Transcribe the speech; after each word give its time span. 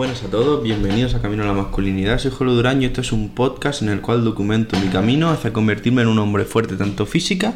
Buenas 0.00 0.24
a 0.24 0.30
todos, 0.30 0.62
bienvenidos 0.62 1.14
a 1.14 1.20
Camino 1.20 1.42
a 1.42 1.46
la 1.46 1.52
Masculinidad. 1.52 2.18
Soy 2.18 2.30
Jolo 2.30 2.54
Duraño 2.54 2.80
y 2.80 2.84
esto 2.86 3.02
es 3.02 3.12
un 3.12 3.34
podcast 3.34 3.82
en 3.82 3.90
el 3.90 4.00
cual 4.00 4.24
documento 4.24 4.80
mi 4.80 4.88
camino 4.88 5.28
hacia 5.28 5.52
convertirme 5.52 6.00
en 6.00 6.08
un 6.08 6.18
hombre 6.18 6.46
fuerte 6.46 6.76
tanto 6.76 7.04
física 7.04 7.52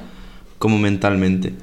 como 0.58 0.79
mentalmente. 0.79 1.54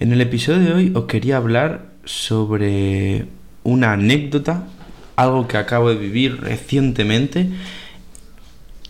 En 0.00 0.12
el 0.12 0.20
episodio 0.20 0.58
de 0.58 0.72
hoy 0.72 0.92
os 0.96 1.04
quería 1.04 1.36
hablar 1.36 1.92
sobre 2.04 3.26
una 3.62 3.92
anécdota, 3.92 4.66
algo 5.14 5.46
que 5.46 5.58
acabo 5.58 5.90
de 5.90 5.94
vivir 5.94 6.40
recientemente, 6.40 7.48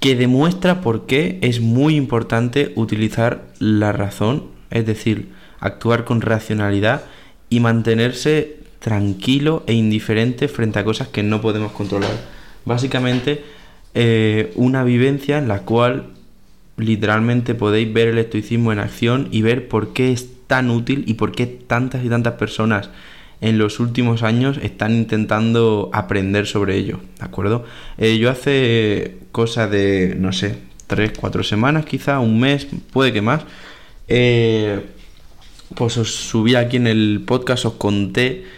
que 0.00 0.16
demuestra 0.16 0.80
por 0.80 1.04
qué 1.04 1.38
es 1.42 1.60
muy 1.60 1.96
importante 1.96 2.72
utilizar 2.76 3.44
la 3.58 3.92
razón, 3.92 4.44
es 4.70 4.86
decir, 4.86 5.32
actuar 5.60 6.06
con 6.06 6.22
racionalidad 6.22 7.02
y 7.50 7.60
mantenerse 7.60 8.58
tranquilo 8.88 9.64
e 9.66 9.74
indiferente 9.74 10.48
frente 10.48 10.78
a 10.78 10.84
cosas 10.84 11.08
que 11.08 11.22
no 11.22 11.42
podemos 11.42 11.72
controlar. 11.72 12.10
Básicamente, 12.64 13.44
eh, 13.92 14.50
una 14.56 14.82
vivencia 14.82 15.36
en 15.36 15.46
la 15.46 15.58
cual 15.60 16.06
literalmente 16.78 17.54
podéis 17.54 17.92
ver 17.92 18.08
el 18.08 18.16
estoicismo 18.16 18.72
en 18.72 18.78
acción 18.78 19.28
y 19.30 19.42
ver 19.42 19.68
por 19.68 19.92
qué 19.92 20.10
es 20.10 20.28
tan 20.46 20.70
útil 20.70 21.04
y 21.06 21.14
por 21.14 21.32
qué 21.32 21.44
tantas 21.46 22.02
y 22.02 22.08
tantas 22.08 22.36
personas 22.36 22.88
en 23.42 23.58
los 23.58 23.78
últimos 23.78 24.22
años 24.22 24.58
están 24.62 24.94
intentando 24.94 25.90
aprender 25.92 26.46
sobre 26.46 26.76
ello, 26.76 27.00
¿de 27.18 27.26
acuerdo? 27.26 27.66
Eh, 27.98 28.16
yo 28.16 28.30
hace 28.30 29.18
cosa 29.32 29.68
de, 29.68 30.16
no 30.18 30.32
sé, 30.32 30.60
tres, 30.86 31.12
cuatro 31.14 31.42
semanas 31.42 31.84
quizá, 31.84 32.20
un 32.20 32.40
mes, 32.40 32.66
puede 32.90 33.12
que 33.12 33.20
más, 33.20 33.42
eh, 34.08 34.80
pues 35.74 35.98
os 35.98 36.14
subí 36.14 36.54
aquí 36.54 36.78
en 36.78 36.86
el 36.86 37.22
podcast, 37.26 37.66
os 37.66 37.74
conté 37.74 38.56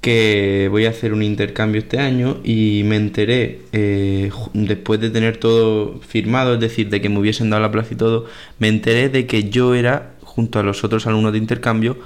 que 0.00 0.68
voy 0.70 0.86
a 0.86 0.90
hacer 0.90 1.12
un 1.12 1.22
intercambio 1.22 1.80
este 1.80 1.98
año 1.98 2.38
y 2.42 2.82
me 2.84 2.96
enteré, 2.96 3.60
eh, 3.72 4.30
después 4.54 5.00
de 5.00 5.10
tener 5.10 5.36
todo 5.36 6.00
firmado, 6.00 6.54
es 6.54 6.60
decir, 6.60 6.88
de 6.88 7.00
que 7.00 7.08
me 7.08 7.18
hubiesen 7.18 7.50
dado 7.50 7.62
la 7.62 7.70
plaza 7.70 7.94
y 7.94 7.96
todo, 7.96 8.26
me 8.58 8.68
enteré 8.68 9.10
de 9.10 9.26
que 9.26 9.50
yo 9.50 9.74
era, 9.74 10.14
junto 10.22 10.58
a 10.58 10.62
los 10.62 10.84
otros 10.84 11.06
alumnos 11.06 11.32
de 11.32 11.38
intercambio, 11.38 11.98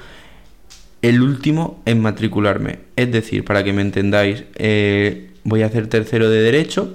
el 1.02 1.22
último 1.22 1.82
en 1.84 2.00
matricularme. 2.00 2.80
Es 2.96 3.12
decir, 3.12 3.44
para 3.44 3.62
que 3.62 3.72
me 3.72 3.82
entendáis, 3.82 4.44
eh, 4.56 5.30
voy 5.44 5.62
a 5.62 5.66
hacer 5.66 5.86
tercero 5.86 6.30
de 6.30 6.40
derecho 6.40 6.94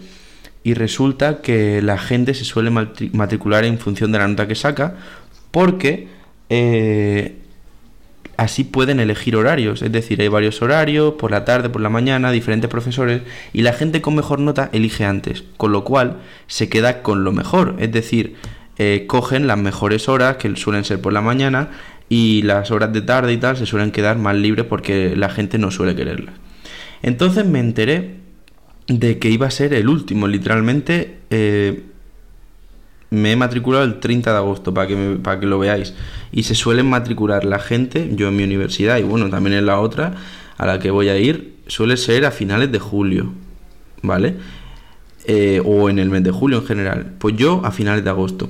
y 0.63 0.73
resulta 0.73 1.41
que 1.41 1.81
la 1.81 1.97
gente 1.97 2.33
se 2.33 2.43
suele 2.43 2.71
matricular 2.71 3.63
en 3.63 3.79
función 3.79 4.11
de 4.11 4.17
la 4.19 4.27
nota 4.27 4.47
que 4.47 4.55
saca 4.55 4.97
porque... 5.51 6.07
Eh, 6.49 7.35
así 8.39 8.63
pueden 8.63 9.01
elegir 9.01 9.35
horarios, 9.35 9.81
es 9.81 9.91
decir, 9.91 10.21
hay 10.21 10.29
varios 10.29 10.61
horarios, 10.61 11.15
por 11.15 11.29
la 11.29 11.43
tarde, 11.43 11.69
por 11.69 11.81
la 11.81 11.89
mañana, 11.89 12.31
diferentes 12.31 12.69
profesores, 12.69 13.21
y 13.51 13.63
la 13.63 13.73
gente 13.73 14.01
con 14.01 14.15
mejor 14.15 14.39
nota 14.39 14.69
elige 14.71 15.03
antes, 15.03 15.43
con 15.57 15.73
lo 15.73 15.83
cual 15.83 16.21
se 16.47 16.69
queda 16.69 17.01
con 17.01 17.25
lo 17.25 17.33
mejor, 17.33 17.75
es 17.79 17.91
decir, 17.91 18.35
eh, 18.77 19.03
cogen 19.07 19.45
las 19.45 19.57
mejores 19.57 20.07
horas, 20.07 20.37
que 20.37 20.55
suelen 20.55 20.85
ser 20.85 21.01
por 21.01 21.11
la 21.11 21.21
mañana, 21.21 21.71
y 22.07 22.41
las 22.43 22.71
horas 22.71 22.93
de 22.93 23.01
tarde 23.01 23.33
y 23.33 23.37
tal 23.37 23.57
se 23.57 23.65
suelen 23.65 23.91
quedar 23.91 24.17
más 24.17 24.35
libres 24.35 24.65
porque 24.65 25.15
la 25.17 25.29
gente 25.29 25.57
no 25.57 25.69
suele 25.69 25.93
quererlas. 25.93 26.35
Entonces 27.01 27.45
me 27.45 27.59
enteré 27.59 28.15
de 28.87 29.19
que 29.19 29.29
iba 29.29 29.47
a 29.47 29.51
ser 29.51 29.73
el 29.73 29.89
último, 29.89 30.29
literalmente 30.29 31.17
eh, 31.29 31.83
me 33.09 33.31
he 33.31 33.35
matriculado 33.35 33.83
el 33.85 33.99
30 33.99 34.31
de 34.31 34.37
agosto 34.37 34.73
para 34.73 34.87
que, 34.87 35.17
para 35.21 35.39
que 35.39 35.45
lo 35.45 35.59
veáis. 35.59 35.93
Y 36.31 36.43
se 36.43 36.55
suelen 36.55 36.87
matricular 36.87 37.45
la 37.45 37.59
gente, 37.59 38.11
yo 38.13 38.27
en 38.27 38.35
mi 38.35 38.43
universidad 38.43 38.97
y 38.97 39.03
bueno, 39.03 39.29
también 39.29 39.55
en 39.55 39.65
la 39.65 39.79
otra 39.79 40.15
a 40.57 40.65
la 40.65 40.79
que 40.79 40.91
voy 40.91 41.09
a 41.09 41.17
ir, 41.17 41.55
suele 41.67 41.97
ser 41.97 42.25
a 42.25 42.31
finales 42.31 42.71
de 42.71 42.79
julio, 42.79 43.31
¿vale? 44.01 44.35
Eh, 45.25 45.61
o 45.63 45.89
en 45.89 45.99
el 45.99 46.09
mes 46.09 46.23
de 46.23 46.31
julio 46.31 46.59
en 46.59 46.65
general. 46.65 47.13
Pues 47.17 47.35
yo 47.37 47.61
a 47.63 47.71
finales 47.71 48.03
de 48.03 48.09
agosto. 48.09 48.49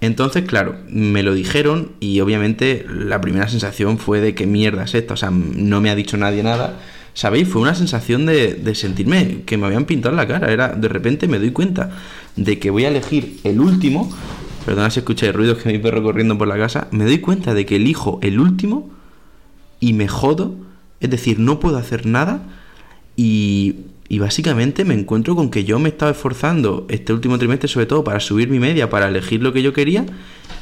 Entonces, 0.00 0.44
claro, 0.44 0.76
me 0.88 1.22
lo 1.22 1.34
dijeron 1.34 1.92
y 1.98 2.20
obviamente 2.20 2.86
la 2.88 3.20
primera 3.20 3.48
sensación 3.48 3.98
fue 3.98 4.20
de 4.20 4.34
que 4.34 4.46
mierda 4.46 4.84
es 4.84 4.94
esto, 4.94 5.14
o 5.14 5.16
sea, 5.16 5.30
no 5.30 5.80
me 5.80 5.90
ha 5.90 5.96
dicho 5.96 6.16
nadie 6.16 6.42
nada. 6.42 6.78
¿Sabéis? 7.18 7.48
Fue 7.48 7.60
una 7.60 7.74
sensación 7.74 8.26
de, 8.26 8.72
sentirme 8.76 9.42
que 9.44 9.56
me 9.56 9.66
habían 9.66 9.86
pintado 9.86 10.14
la 10.14 10.28
cara. 10.28 10.52
Era, 10.52 10.68
de 10.68 10.86
repente 10.86 11.26
me 11.26 11.40
doy 11.40 11.50
cuenta 11.50 11.90
de 12.36 12.60
que 12.60 12.70
voy 12.70 12.84
a 12.84 12.90
elegir 12.90 13.40
el 13.42 13.60
último, 13.60 14.08
perdona 14.64 14.88
si 14.88 15.00
escucháis 15.00 15.34
ruidos 15.34 15.58
que 15.58 15.72
mi 15.72 15.80
perro 15.80 16.00
corriendo 16.00 16.38
por 16.38 16.46
la 16.46 16.56
casa, 16.56 16.86
me 16.92 17.04
doy 17.04 17.18
cuenta 17.18 17.54
de 17.54 17.66
que 17.66 17.74
elijo 17.74 18.20
el 18.22 18.38
último 18.38 18.88
y 19.80 19.94
me 19.94 20.06
jodo, 20.06 20.54
es 21.00 21.10
decir, 21.10 21.40
no 21.40 21.58
puedo 21.58 21.76
hacer 21.76 22.06
nada 22.06 22.40
y, 23.16 23.74
y 24.08 24.20
básicamente 24.20 24.84
me 24.84 24.94
encuentro 24.94 25.34
con 25.34 25.50
que 25.50 25.64
yo 25.64 25.80
me 25.80 25.88
estaba 25.88 26.12
esforzando 26.12 26.86
este 26.88 27.12
último 27.12 27.36
trimestre 27.36 27.66
sobre 27.66 27.86
todo 27.86 28.04
para 28.04 28.20
subir 28.20 28.48
mi 28.48 28.60
media, 28.60 28.90
para 28.90 29.08
elegir 29.08 29.42
lo 29.42 29.52
que 29.52 29.64
yo 29.64 29.72
quería 29.72 30.06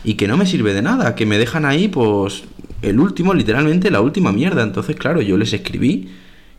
y 0.05 0.15
que 0.15 0.27
no 0.27 0.39
me 0.39 0.47
sirve 0.47 0.73
de 0.73 0.81
nada, 0.81 1.17
que 1.17 1.27
me 1.27 1.37
dejan 1.37 1.67
ahí 1.67 1.89
pues 1.89 2.45
el 2.81 2.99
último, 2.99 3.35
literalmente 3.35 3.91
la 3.91 4.01
última 4.01 4.33
mierda. 4.33 4.63
Entonces, 4.63 4.97
claro, 4.97 5.21
yo 5.21 5.37
les 5.37 5.53
escribí 5.53 6.09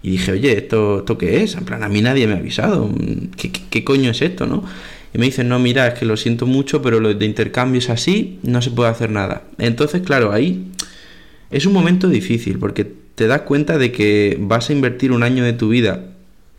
y 0.02 0.12
dije, 0.12 0.31
oye, 0.31 0.58
¿esto, 0.58 1.00
¿esto 1.00 1.18
qué 1.18 1.44
es? 1.44 1.56
En 1.56 1.66
plan, 1.66 1.84
a 1.84 1.90
mí 1.90 2.02
nadie 2.02 2.28
me 2.28 2.34
ha 2.34 2.38
avisado. 2.38 2.90
¿Qué, 3.35 3.52
qué 3.52 3.84
coño 3.84 4.12
es 4.12 4.22
esto, 4.22 4.46
no? 4.46 4.63
y 5.13 5.18
me 5.18 5.25
dicen, 5.25 5.47
no, 5.47 5.59
mira, 5.59 5.88
es 5.88 5.94
que 5.97 6.06
lo 6.06 6.18
siento 6.18 6.46
mucho, 6.46 6.81
pero 6.81 7.00
lo 7.00 7.13
de 7.13 7.25
intercambio 7.25 7.80
es 7.80 7.90
así, 7.90 8.40
no 8.44 8.62
se 8.62 8.72
puede 8.72 8.90
hacer 8.90 9.09
nada. 9.09 9.44
Entonces, 9.57 10.02
claro, 10.02 10.31
ahí 10.31 10.72
es 11.50 11.66
un 11.66 11.74
momento 11.74 12.09
difícil 12.09 12.59
porque 12.59 12.86
te 13.16 13.28
das 13.28 13.41
cuenta 13.41 13.78
de 13.78 13.91
que 13.91 14.38
vas 14.40 14.69
a 14.69 14.74
invertir 14.74 15.12
un 15.12 15.24
año 15.24 15.44
de 15.44 15.53
tu 15.53 15.69
vida 15.69 16.03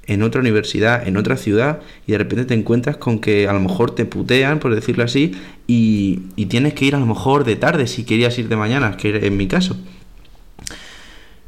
en 0.06 0.22
otra 0.22 0.41
universidad, 0.41 1.06
en 1.06 1.19
otra 1.19 1.37
ciudad, 1.37 1.81
y 2.06 2.12
de 2.12 2.19
repente 2.19 2.47
te 2.47 2.54
encuentras 2.54 2.97
con 2.97 3.19
que 3.19 3.47
a 3.47 3.53
lo 3.53 3.60
mejor 3.60 3.94
te 3.94 4.06
putean, 4.06 4.59
por 4.59 4.75
decirlo 4.75 5.04
así, 5.04 5.32
y, 5.66 6.21
y 6.34 6.47
tienes 6.47 6.72
que 6.72 6.87
ir 6.87 6.94
a 6.94 6.98
lo 6.98 7.04
mejor 7.04 7.44
de 7.44 7.56
tarde 7.56 7.87
si 7.87 8.04
querías 8.04 8.38
ir 8.38 8.48
de 8.48 8.56
mañana, 8.56 8.97
que 8.97 9.27
en 9.27 9.37
mi 9.37 9.47
caso. 9.47 9.77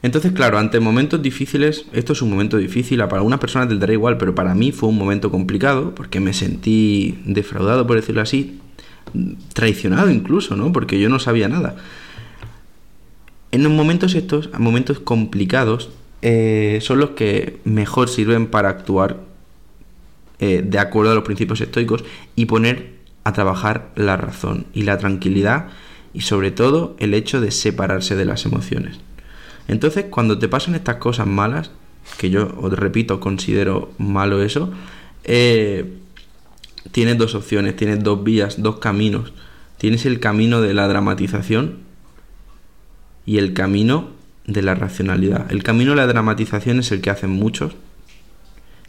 Entonces, 0.03 0.33
claro, 0.33 0.59
ante 0.59 0.81
momentos 0.81 1.21
difíciles, 1.21 1.85
esto 1.93 2.15
es 2.15 2.23
un 2.23 2.31
momento 2.31 2.57
difícil, 2.57 2.99
para 3.01 3.17
algunas 3.17 3.39
personas 3.39 3.69
te 3.69 3.77
dará 3.77 3.93
igual, 3.93 4.17
pero 4.17 4.35
para 4.35 4.55
mí 4.55 4.73
fue 4.73 4.89
un 4.89 4.97
momento 4.97 5.31
complicado 5.31 5.95
porque 5.95 6.21
me 6.21 6.33
sentí 6.33 7.19
defraudado, 7.27 7.87
por 7.87 7.97
decirlo 7.97 8.23
así, 8.23 8.61
traicionado 9.53 10.11
incluso, 10.11 10.57
¿no? 10.57 10.73
Porque 10.73 10.99
yo 10.99 11.09
no 11.09 11.19
sabía 11.19 11.49
nada. 11.49 11.77
En 13.53 13.63
los 13.63 13.73
momentos 13.73 14.15
estos, 14.15 14.49
momentos 14.59 15.01
complicados, 15.01 15.91
eh, 16.23 16.79
son 16.83 16.99
los 16.99 17.11
que 17.11 17.59
mejor 17.65 18.09
sirven 18.09 18.47
para 18.47 18.69
actuar 18.69 19.21
eh, 20.39 20.63
de 20.65 20.79
acuerdo 20.79 21.13
a 21.13 21.15
los 21.15 21.25
principios 21.25 21.61
estoicos 21.61 22.05
y 22.37 22.47
poner 22.47 23.01
a 23.25 23.33
trabajar 23.33 23.91
la 23.97 24.17
razón 24.17 24.67
y 24.73 24.83
la 24.83 24.97
tranquilidad 24.97 25.69
y 26.15 26.23
sobre 26.23 26.51
todo 26.51 26.97
el 26.99 27.13
hecho 27.15 27.41
de 27.41 27.51
separarse 27.51 28.17
de 28.17 28.25
las 28.25 28.47
emociones. 28.47 28.99
Entonces, 29.71 30.07
cuando 30.11 30.37
te 30.37 30.49
pasan 30.49 30.75
estas 30.75 30.97
cosas 30.97 31.29
malas, 31.29 31.71
que 32.19 32.29
yo 32.29 32.53
os 32.61 32.73
repito, 32.73 33.21
considero 33.21 33.93
malo 33.99 34.43
eso, 34.43 34.73
eh, 35.23 35.93
tienes 36.91 37.17
dos 37.19 37.37
opciones, 37.37 37.77
tienes 37.77 38.03
dos 38.03 38.25
vías, 38.25 38.61
dos 38.61 38.81
caminos. 38.81 39.33
Tienes 39.79 40.07
el 40.07 40.19
camino 40.19 40.61
de 40.61 40.75
la 40.75 40.89
dramatización 40.89 41.79
y 43.25 43.39
el 43.39 43.55
camino 43.55 44.09
de 44.45 44.63
la 44.63 44.75
racionalidad. 44.75 45.53
El 45.53 45.63
camino 45.63 45.93
de 45.93 45.99
la 45.99 46.09
dramatización 46.09 46.81
es 46.81 46.91
el 46.91 47.01
que 47.01 47.11
hacen 47.11 47.31
muchos, 47.31 47.75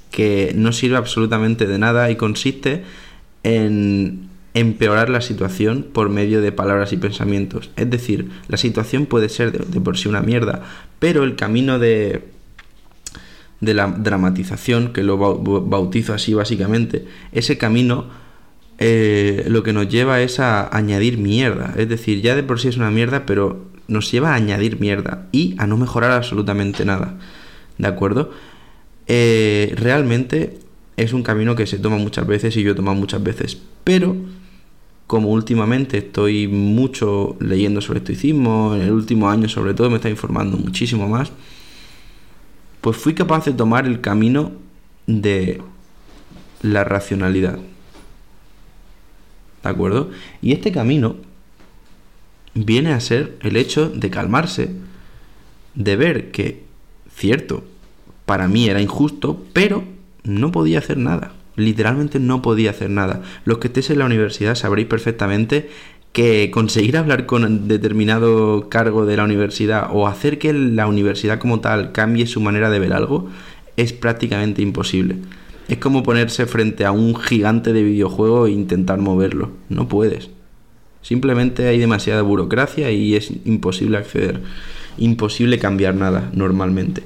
que 0.09 0.51
no 0.55 0.71
sirve 0.71 0.97
absolutamente 0.97 1.67
de 1.67 1.77
nada 1.77 2.09
y 2.09 2.15
consiste 2.15 2.83
en 3.43 4.30
empeorar 4.53 5.09
la 5.09 5.21
situación 5.21 5.87
por 5.93 6.09
medio 6.09 6.41
de 6.41 6.51
palabras 6.51 6.91
y 6.93 6.97
pensamientos. 6.97 7.71
Es 7.75 7.89
decir, 7.89 8.29
la 8.47 8.57
situación 8.57 9.05
puede 9.05 9.29
ser 9.29 9.51
de, 9.51 9.81
por 9.81 9.97
sí 9.97 10.09
una 10.09 10.21
mierda, 10.21 10.63
pero 10.99 11.23
el 11.23 11.35
camino 11.35 11.79
de, 11.79 12.25
de 13.61 13.73
la 13.73 13.87
dramatización, 13.87 14.91
que 14.91 15.03
lo 15.03 15.17
bautizo 15.17 16.13
así 16.13 16.33
básicamente, 16.33 17.05
ese 17.31 17.57
camino 17.57 18.09
eh, 18.83 19.45
lo 19.47 19.61
que 19.61 19.73
nos 19.73 19.87
lleva 19.87 20.21
es 20.21 20.39
a 20.39 20.75
añadir 20.75 21.17
mierda. 21.17 21.73
Es 21.77 21.87
decir, 21.87 22.21
ya 22.21 22.35
de 22.35 22.43
por 22.43 22.59
sí 22.59 22.67
es 22.67 22.77
una 22.77 22.89
mierda, 22.89 23.25
pero 23.25 23.67
nos 23.87 24.11
lleva 24.11 24.31
a 24.31 24.35
añadir 24.35 24.79
mierda 24.79 25.27
y 25.31 25.55
a 25.59 25.67
no 25.67 25.77
mejorar 25.77 26.11
absolutamente 26.11 26.83
nada. 26.83 27.17
¿De 27.77 27.87
acuerdo? 27.87 28.31
Eh, 29.07 29.73
realmente 29.77 30.57
es 30.97 31.13
un 31.13 31.23
camino 31.23 31.55
que 31.55 31.67
se 31.67 31.77
toma 31.77 31.97
muchas 31.97 32.25
veces 32.25 32.57
y 32.57 32.63
yo 32.63 32.71
he 32.71 32.75
tomado 32.75 32.97
muchas 32.97 33.21
veces, 33.21 33.57
pero 33.83 34.15
como 35.11 35.28
últimamente 35.28 35.97
estoy 35.97 36.47
mucho 36.47 37.35
leyendo 37.41 37.81
sobre 37.81 37.99
estoicismo, 37.99 38.75
en 38.75 38.84
el 38.84 38.91
último 38.91 39.29
año 39.29 39.49
sobre 39.49 39.73
todo 39.73 39.90
me 39.90 39.97
está 39.97 40.09
informando 40.09 40.55
muchísimo 40.55 41.09
más, 41.09 41.34
pues 42.79 42.96
fui 42.96 43.13
capaz 43.13 43.43
de 43.43 43.52
tomar 43.52 43.85
el 43.85 43.99
camino 43.99 44.53
de 45.08 45.61
la 46.61 46.85
racionalidad. 46.85 47.59
¿De 49.61 49.69
acuerdo? 49.69 50.11
Y 50.41 50.53
este 50.53 50.72
camino 50.72 51.17
viene 52.53 52.93
a 52.93 52.99
ser 53.02 53.37
el 53.41 53.58
hecho 53.58 53.90
de 53.90 54.09
calmarse, 54.09 54.72
de 55.75 55.96
ver 55.97 56.31
que, 56.31 56.63
cierto, 57.13 57.66
para 58.25 58.47
mí 58.47 58.69
era 58.69 58.81
injusto, 58.81 59.46
pero 59.52 59.84
no 60.23 60.53
podía 60.53 60.79
hacer 60.79 60.96
nada. 60.96 61.34
Literalmente 61.55 62.19
no 62.19 62.41
podía 62.41 62.71
hacer 62.71 62.89
nada. 62.89 63.21
Los 63.45 63.57
que 63.57 63.67
estéis 63.67 63.89
en 63.89 63.99
la 63.99 64.05
universidad 64.05 64.55
sabréis 64.55 64.87
perfectamente 64.87 65.69
que 66.13 66.51
conseguir 66.51 66.97
hablar 66.97 67.25
con 67.25 67.67
determinado 67.67 68.69
cargo 68.69 69.05
de 69.05 69.17
la 69.17 69.23
universidad 69.23 69.89
o 69.91 70.07
hacer 70.07 70.39
que 70.39 70.53
la 70.53 70.87
universidad 70.87 71.39
como 71.39 71.61
tal 71.61 71.91
cambie 71.91 72.27
su 72.27 72.41
manera 72.41 72.69
de 72.69 72.79
ver 72.79 72.93
algo 72.93 73.29
es 73.77 73.93
prácticamente 73.93 74.61
imposible. 74.61 75.17
Es 75.69 75.77
como 75.77 76.03
ponerse 76.03 76.45
frente 76.47 76.85
a 76.85 76.91
un 76.91 77.15
gigante 77.15 77.71
de 77.71 77.83
videojuego 77.83 78.45
e 78.45 78.51
intentar 78.51 78.99
moverlo. 78.99 79.51
No 79.69 79.87
puedes. 79.87 80.29
Simplemente 81.01 81.67
hay 81.67 81.79
demasiada 81.79 82.21
burocracia 82.21 82.91
y 82.91 83.15
es 83.15 83.31
imposible 83.45 83.97
acceder. 83.97 84.41
Imposible 84.97 85.59
cambiar 85.59 85.95
nada 85.95 86.29
normalmente. 86.33 87.03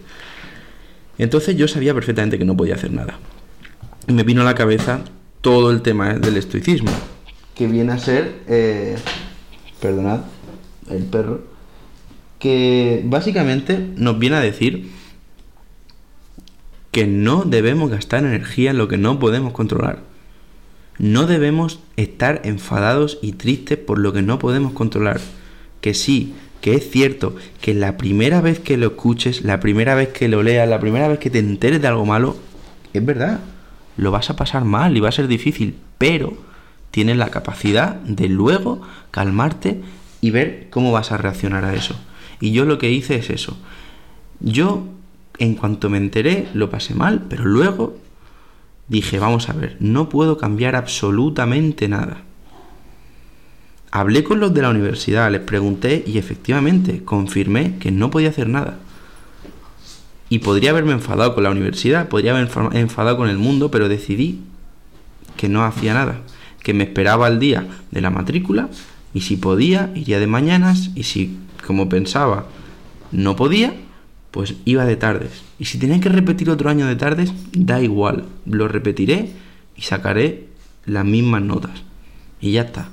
Entonces 1.17 1.55
yo 1.55 1.67
sabía 1.67 1.93
perfectamente 1.93 2.39
que 2.39 2.45
no 2.45 2.57
podía 2.57 2.75
hacer 2.75 2.91
nada. 2.91 3.19
Me 4.07 4.23
vino 4.23 4.41
a 4.41 4.45
la 4.45 4.55
cabeza 4.55 5.01
todo 5.41 5.71
el 5.71 5.81
tema 5.81 6.13
del 6.13 6.37
estoicismo. 6.37 6.91
Que 7.55 7.67
viene 7.67 7.93
a 7.93 7.97
ser... 7.97 8.41
Eh, 8.47 8.95
perdonad, 9.79 10.21
el 10.89 11.03
perro. 11.03 11.43
Que 12.39 13.01
básicamente 13.05 13.77
nos 13.95 14.19
viene 14.19 14.35
a 14.37 14.41
decir 14.41 14.89
que 16.91 17.07
no 17.07 17.43
debemos 17.43 17.89
gastar 17.89 18.23
energía 18.23 18.71
en 18.71 18.77
lo 18.77 18.87
que 18.87 18.97
no 18.97 19.19
podemos 19.19 19.53
controlar. 19.53 19.99
No 20.97 21.27
debemos 21.27 21.79
estar 21.97 22.41
enfadados 22.45 23.19
y 23.21 23.33
tristes 23.33 23.77
por 23.77 23.99
lo 23.99 24.13
que 24.13 24.21
no 24.21 24.39
podemos 24.39 24.73
controlar. 24.73 25.19
Que 25.81 25.93
sí, 25.93 26.33
que 26.61 26.75
es 26.75 26.89
cierto 26.89 27.35
que 27.61 27.73
la 27.73 27.97
primera 27.97 28.41
vez 28.41 28.59
que 28.59 28.77
lo 28.77 28.87
escuches, 28.87 29.43
la 29.43 29.59
primera 29.59 29.93
vez 29.93 30.09
que 30.09 30.29
lo 30.29 30.41
leas, 30.41 30.69
la 30.69 30.79
primera 30.79 31.07
vez 31.07 31.19
que 31.19 31.29
te 31.29 31.39
enteres 31.39 31.81
de 31.81 31.87
algo 31.87 32.05
malo, 32.05 32.37
es 32.93 33.05
verdad, 33.05 33.41
lo 33.97 34.11
vas 34.11 34.29
a 34.29 34.35
pasar 34.35 34.65
mal 34.65 34.95
y 34.95 34.99
va 34.99 35.09
a 35.09 35.13
ser 35.13 35.27
difícil, 35.27 35.75
pero 35.97 36.37
tienes 36.91 37.17
la 37.17 37.29
capacidad 37.29 37.95
de 37.95 38.29
luego 38.29 38.81
calmarte 39.11 39.81
y 40.21 40.31
ver 40.31 40.67
cómo 40.69 40.91
vas 40.91 41.11
a 41.11 41.17
reaccionar 41.17 41.65
a 41.65 41.73
eso. 41.73 41.95
Y 42.39 42.51
yo 42.51 42.65
lo 42.65 42.77
que 42.77 42.91
hice 42.91 43.15
es 43.15 43.29
eso. 43.29 43.57
Yo 44.39 44.87
en 45.37 45.55
cuanto 45.55 45.89
me 45.89 45.97
enteré, 45.97 46.47
lo 46.53 46.69
pasé 46.69 46.93
mal, 46.93 47.25
pero 47.29 47.45
luego 47.45 47.97
dije, 48.87 49.19
vamos 49.19 49.49
a 49.49 49.53
ver, 49.53 49.77
no 49.79 50.09
puedo 50.09 50.37
cambiar 50.37 50.75
absolutamente 50.75 51.87
nada. 51.87 52.21
Hablé 53.91 54.23
con 54.23 54.39
los 54.39 54.53
de 54.53 54.61
la 54.61 54.69
universidad, 54.69 55.31
les 55.31 55.41
pregunté 55.41 56.03
y 56.05 56.17
efectivamente 56.17 57.03
confirmé 57.03 57.77
que 57.77 57.91
no 57.91 58.11
podía 58.11 58.29
hacer 58.29 58.49
nada. 58.49 58.79
Y 60.35 60.39
podría 60.39 60.71
haberme 60.71 60.91
enfadado 60.91 61.33
con 61.33 61.43
la 61.45 61.49
universidad, 61.49 62.09
podría 62.09 62.35
haberme 62.35 62.77
enfadado 62.77 63.15
con 63.15 63.29
el 63.29 63.37
mundo, 63.37 63.71
pero 63.71 63.87
decidí 63.87 64.41
que 65.37 65.47
no 65.47 65.63
hacía 65.63 65.93
nada, 65.93 66.23
que 66.61 66.73
me 66.73 66.83
esperaba 66.83 67.29
el 67.29 67.39
día 67.39 67.65
de 67.91 68.01
la 68.01 68.09
matrícula 68.09 68.67
y 69.13 69.21
si 69.21 69.37
podía, 69.37 69.93
iría 69.95 70.19
de 70.19 70.27
mañanas 70.27 70.91
y 70.93 71.03
si, 71.03 71.37
como 71.65 71.87
pensaba, 71.87 72.47
no 73.13 73.37
podía, 73.37 73.75
pues 74.31 74.55
iba 74.65 74.83
de 74.83 74.97
tardes. 74.97 75.41
Y 75.57 75.63
si 75.63 75.77
tenía 75.77 76.01
que 76.01 76.09
repetir 76.09 76.49
otro 76.49 76.69
año 76.69 76.85
de 76.85 76.97
tardes, 76.97 77.31
da 77.53 77.81
igual, 77.81 78.25
lo 78.45 78.67
repetiré 78.67 79.29
y 79.77 79.83
sacaré 79.83 80.49
las 80.85 81.05
mismas 81.05 81.43
notas. 81.43 81.81
Y 82.41 82.51
ya 82.51 82.63
está. 82.63 82.89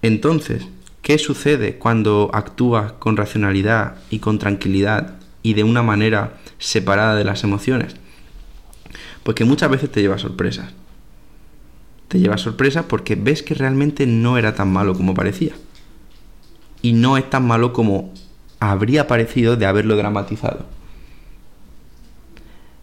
Entonces, 0.00 0.66
¿qué 1.02 1.18
sucede 1.18 1.76
cuando 1.76 2.30
actúas 2.32 2.92
con 2.92 3.18
racionalidad 3.18 3.96
y 4.08 4.20
con 4.20 4.38
tranquilidad 4.38 5.18
y 5.42 5.54
de 5.54 5.64
una 5.64 5.82
manera 5.82 6.38
separada 6.58 7.14
de 7.14 7.24
las 7.24 7.44
emociones? 7.44 7.96
Pues 9.22 9.34
que 9.34 9.44
muchas 9.44 9.70
veces 9.70 9.90
te 9.90 10.00
lleva 10.00 10.18
sorpresas. 10.18 10.72
Te 12.08 12.18
lleva 12.18 12.38
sorpresas 12.38 12.84
porque 12.86 13.14
ves 13.14 13.42
que 13.42 13.54
realmente 13.54 14.06
no 14.06 14.38
era 14.38 14.54
tan 14.54 14.72
malo 14.72 14.94
como 14.94 15.14
parecía. 15.14 15.52
Y 16.82 16.92
no 16.92 17.16
es 17.16 17.28
tan 17.30 17.46
malo 17.46 17.72
como 17.72 18.12
habría 18.60 19.06
parecido 19.06 19.56
de 19.56 19.66
haberlo 19.66 19.96
dramatizado. 19.96 20.66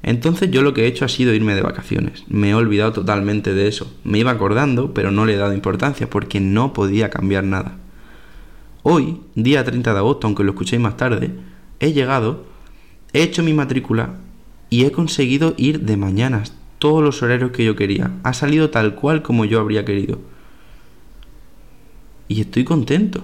Entonces 0.02 0.50
yo 0.50 0.62
lo 0.62 0.74
que 0.74 0.84
he 0.84 0.88
hecho 0.88 1.06
ha 1.06 1.10
sido 1.10 1.34
irme 1.34 1.56
de 1.56 1.62
vacaciones. 1.62 2.24
Me 2.28 2.52
he 2.52 2.54
olvidado 2.56 2.94
totalmente 2.94 3.54
de 3.54 3.68
eso. 3.68 3.94
Me 4.04 4.20
iba 4.20 4.32
acordando, 4.32 4.94
pero 4.94 5.12
no 5.12 5.26
le 5.26 5.34
he 5.34 5.38
dado 5.38 5.54
importancia 5.54 6.10
porque 6.10 6.40
no 6.40 6.74
podía 6.74 7.10
cambiar 7.10 7.44
nada. 7.44 7.78
Hoy, 8.82 9.22
día 9.36 9.64
30 9.64 9.92
de 9.94 10.00
agosto, 10.00 10.26
aunque 10.26 10.44
lo 10.44 10.52
escuchéis 10.52 10.82
más 10.82 10.96
tarde, 10.96 11.32
he 11.80 11.92
llegado, 11.92 12.46
he 13.14 13.24
hecho 13.24 13.44
mi 13.44 13.54
matrícula 13.54 14.16
y 14.70 14.86
he 14.86 14.92
conseguido 14.92 15.54
ir 15.58 15.82
de 15.82 15.98
mañanas 15.98 16.54
todos 16.78 17.04
los 17.04 17.22
horarios 17.22 17.52
que 17.52 17.66
yo 17.66 17.76
quería. 17.76 18.12
Ha 18.24 18.34
salido 18.34 18.70
tal 18.70 18.96
cual 18.96 19.22
como 19.22 19.46
yo 19.46 19.60
habría 19.60 19.86
querido. 19.86 20.20
Y 22.28 22.42
estoy 22.42 22.64
contento. 22.64 23.24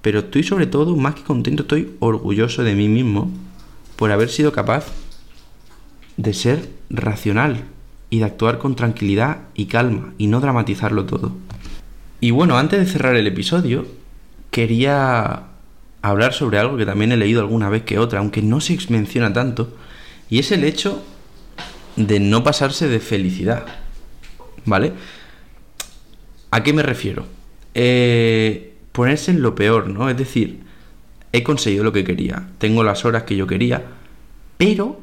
Pero 0.00 0.20
estoy 0.20 0.42
sobre 0.42 0.66
todo, 0.66 0.96
más 0.96 1.16
que 1.16 1.22
contento, 1.22 1.62
estoy 1.62 1.96
orgulloso 1.98 2.62
de 2.62 2.74
mí 2.74 2.88
mismo 2.88 3.30
por 3.96 4.12
haber 4.12 4.30
sido 4.30 4.52
capaz 4.52 4.86
de 6.16 6.32
ser 6.32 6.70
racional 6.88 7.64
y 8.10 8.20
de 8.20 8.24
actuar 8.24 8.58
con 8.58 8.76
tranquilidad 8.76 9.40
y 9.54 9.66
calma 9.66 10.14
y 10.16 10.28
no 10.28 10.40
dramatizarlo 10.40 11.04
todo. 11.04 11.32
Y 12.20 12.30
bueno, 12.30 12.56
antes 12.56 12.80
de 12.80 12.86
cerrar 12.86 13.16
el 13.16 13.26
episodio, 13.26 13.86
quería 14.50 15.44
hablar 16.02 16.32
sobre 16.32 16.58
algo 16.58 16.76
que 16.76 16.86
también 16.86 17.12
he 17.12 17.16
leído 17.16 17.40
alguna 17.40 17.68
vez 17.68 17.82
que 17.82 17.98
otra, 17.98 18.20
aunque 18.20 18.42
no 18.42 18.60
se 18.60 18.78
menciona 18.90 19.32
tanto, 19.32 19.76
y 20.30 20.38
es 20.38 20.52
el 20.52 20.64
hecho 20.64 21.02
de 21.96 22.20
no 22.20 22.44
pasarse 22.44 22.88
de 22.88 23.00
felicidad. 23.00 23.66
¿Vale? 24.64 24.92
¿A 26.50 26.62
qué 26.62 26.72
me 26.72 26.82
refiero? 26.82 27.26
Eh, 27.74 28.74
ponerse 28.92 29.30
en 29.30 29.42
lo 29.42 29.54
peor, 29.54 29.88
¿no? 29.88 30.08
Es 30.08 30.16
decir, 30.16 30.60
he 31.32 31.42
conseguido 31.42 31.84
lo 31.84 31.92
que 31.92 32.04
quería, 32.04 32.48
tengo 32.58 32.82
las 32.82 33.04
horas 33.04 33.24
que 33.24 33.36
yo 33.36 33.46
quería, 33.46 33.84
pero 34.56 35.00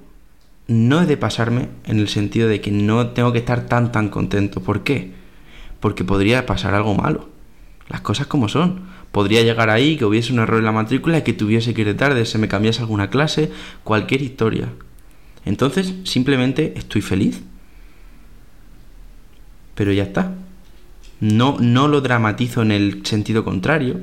no 0.68 1.02
he 1.02 1.06
de 1.06 1.18
pasarme 1.18 1.70
en 1.86 2.00
el 2.00 2.08
sentido 2.08 2.48
de 2.50 2.62
que 2.62 2.72
no 2.72 3.10
tengo 3.10 3.32
que 3.32 3.40
estar 3.40 3.68
tan 3.68 3.92
tan 3.92 4.10
contento. 4.10 4.62
¿Por 4.62 4.84
qué? 4.84 5.14
Porque 5.80 6.04
podría 6.04 6.46
pasar 6.46 6.74
algo 6.74 6.96
malo. 6.96 7.30
Las 7.88 8.02
cosas 8.02 8.28
como 8.28 8.50
son. 8.50 8.95
Podría 9.16 9.44
llegar 9.44 9.70
ahí, 9.70 9.96
que 9.96 10.04
hubiese 10.04 10.34
un 10.34 10.40
error 10.40 10.60
en 10.60 10.66
la 10.66 10.74
matrícula 10.74 11.20
y 11.20 11.22
que 11.22 11.32
tuviese 11.32 11.74
que 11.74 11.84
ir 11.84 11.88
de 11.88 11.94
tarde, 11.94 12.26
se 12.26 12.38
me 12.38 12.50
cambiase 12.50 12.82
alguna 12.82 13.10
clase, 13.10 13.50
cualquier 13.86 14.22
historia. 14.22 14.74
Entonces, 15.46 15.94
simplemente 16.04 16.74
estoy 16.76 17.02
feliz. 17.02 17.42
Pero 19.74 19.94
ya 19.94 20.04
está. 20.04 20.34
No, 21.22 21.56
no 21.62 21.88
lo 21.88 22.02
dramatizo 22.02 22.62
en 22.62 22.72
el 22.72 23.06
sentido 23.06 23.46
contrario. 23.46 24.02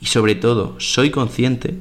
Y 0.00 0.06
sobre 0.06 0.34
todo, 0.34 0.76
soy 0.80 1.10
consciente 1.10 1.76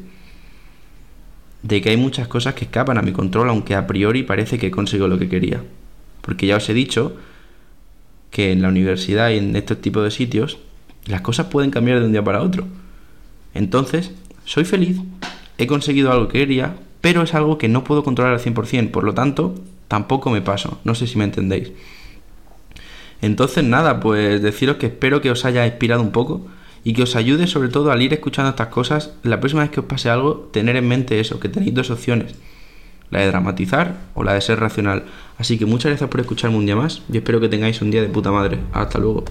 de 1.63 1.81
que 1.81 1.91
hay 1.91 1.96
muchas 1.96 2.27
cosas 2.27 2.53
que 2.53 2.65
escapan 2.65 2.98
a 2.98 3.01
mi 3.01 3.13
control, 3.13 3.48
aunque 3.48 3.75
a 3.75 3.88
priori 3.88 4.24
parece 4.24 4.60
que 4.60 4.72
consigo 4.72 5.08
lo 5.08 5.17
que 5.17 5.29
quería. 5.29 5.63
Porque 6.20 6.48
ya 6.48 6.58
os 6.58 6.67
he 6.67 6.74
dicho 6.74 7.15
que 8.29 8.51
en 8.51 8.62
la 8.62 8.67
universidad 8.67 9.29
y 9.29 9.38
en 9.38 9.55
estos 9.55 9.79
tipos 9.79 10.03
de 10.03 10.12
sitios 10.12 10.60
las 11.05 11.22
cosas 11.22 11.48
pueden 11.48 11.72
cambiar 11.72 12.00
de 12.00 12.05
un 12.05 12.12
día 12.12 12.24
para 12.24 12.41
otro. 12.41 12.67
Entonces, 13.53 14.12
soy 14.46 14.65
feliz, 14.65 14.98
he 15.58 15.67
conseguido 15.67 16.12
algo 16.12 16.27
que 16.27 16.39
quería, 16.39 16.75
pero 17.01 17.22
es 17.24 17.34
algo 17.34 17.58
que 17.58 17.67
no 17.67 17.84
puedo 17.84 18.03
controlar 18.03 18.34
al 18.34 18.39
100%, 18.39 18.91
por 18.91 19.03
lo 19.03 19.13
tanto, 19.13 19.55
tampoco 19.88 20.29
me 20.29 20.41
paso. 20.41 20.79
No 20.84 20.96
sé 20.96 21.08
si 21.08 21.17
me 21.17 21.24
entendéis. 21.24 21.72
Entonces, 23.22 23.63
nada, 23.63 24.00
pues 24.00 24.41
deciros 24.41 24.77
que 24.77 24.88
espero 24.88 25.22
que 25.22 25.31
os 25.31 25.46
haya 25.46 25.65
inspirado 25.65 26.01
un 26.01 26.12
poco 26.12 26.48
y 26.84 26.93
que 26.93 27.03
os 27.03 27.15
ayude 27.15 27.46
sobre 27.48 27.70
todo 27.70 27.91
al 27.91 28.01
ir 28.01 28.13
escuchando 28.13 28.50
estas 28.50 28.67
cosas, 28.67 29.13
la 29.24 29.39
próxima 29.39 29.62
vez 29.62 29.72
que 29.72 29.81
os 29.81 29.86
pase 29.86 30.10
algo, 30.10 30.50
tener 30.51 30.75
en 30.75 30.88
mente 30.88 31.20
eso, 31.20 31.39
que 31.39 31.50
tenéis 31.50 31.74
dos 31.74 31.91
opciones, 31.91 32.34
la 33.12 33.20
de 33.20 33.27
dramatizar 33.27 33.98
o 34.15 34.24
la 34.24 34.34
de 34.34 34.41
ser 34.41 34.60
racional. 34.60 35.03
Así 35.38 35.60
que 35.60 35.65
muchas 35.65 35.91
gracias 35.91 36.10
por 36.10 36.22
escucharme 36.22 36.58
un 36.58 36.65
día 36.65 36.75
más 36.75 37.03
y 37.12 37.17
espero 37.17 37.39
que 37.39 37.50
tengáis 37.50 37.81
un 37.81 37.91
día 37.91 38.01
de 38.01 38.08
puta 38.08 38.31
madre. 38.31 38.60
Hasta 38.74 38.98
luego. 38.98 39.25